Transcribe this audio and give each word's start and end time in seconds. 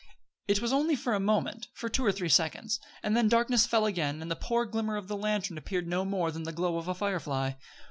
It 0.47 0.61
was 0.63 0.73
only 0.73 0.95
for 0.95 1.13
a 1.13 1.19
moment 1.19 1.67
for 1.75 1.87
two 1.87 2.03
or 2.03 2.11
three 2.11 2.27
seconds 2.27 2.79
and 3.03 3.15
then 3.15 3.25
the 3.27 3.29
darkness 3.29 3.67
fell 3.67 3.85
again 3.85 4.19
and 4.19 4.31
the 4.31 4.35
poor 4.35 4.65
glimmer 4.65 4.95
of 4.97 5.07
the 5.07 5.15
lantern 5.15 5.59
appeared 5.59 5.87
no 5.87 6.03
more 6.03 6.31
than 6.31 6.41
the 6.41 6.51
glow 6.51 6.77
of 6.77 6.87
a 6.87 6.95
fire 6.95 7.19
fly. 7.19 7.57